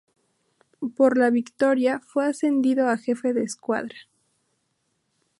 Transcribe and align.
Por 0.95 1.15
la 1.15 1.29
victoria 1.29 1.99
fue 1.99 2.25
ascendido 2.25 2.89
a 2.89 2.97
jefe 2.97 3.33
de 3.35 3.43
escuadra. 3.43 3.95